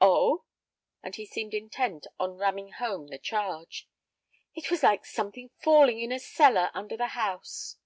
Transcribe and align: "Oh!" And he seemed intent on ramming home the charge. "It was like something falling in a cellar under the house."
"Oh!" 0.00 0.42
And 1.04 1.14
he 1.14 1.24
seemed 1.24 1.54
intent 1.54 2.08
on 2.18 2.38
ramming 2.38 2.72
home 2.72 3.06
the 3.06 3.20
charge. 3.20 3.86
"It 4.52 4.68
was 4.68 4.82
like 4.82 5.06
something 5.06 5.50
falling 5.60 6.00
in 6.00 6.10
a 6.10 6.18
cellar 6.18 6.72
under 6.74 6.96
the 6.96 7.06
house." 7.14 7.76